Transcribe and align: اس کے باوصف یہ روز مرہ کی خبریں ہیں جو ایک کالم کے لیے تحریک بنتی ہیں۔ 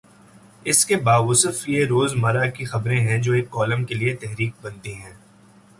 اس 0.65 0.85
کے 0.85 0.95
باوصف 0.95 1.69
یہ 1.69 1.85
روز 1.85 2.15
مرہ 2.15 2.49
کی 2.49 2.65
خبریں 2.65 2.99
ہیں 2.99 3.17
جو 3.17 3.33
ایک 3.33 3.49
کالم 3.49 3.85
کے 3.85 3.95
لیے 3.95 4.15
تحریک 4.15 4.53
بنتی 4.61 4.93
ہیں۔ 4.93 5.13